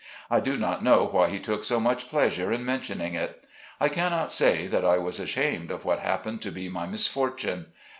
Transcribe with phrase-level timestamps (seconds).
[0.31, 3.43] I do not know why he took so much pleasure in mentioning it.
[3.79, 7.67] I cannot say that I was ashamed of what happened to be my misfortune.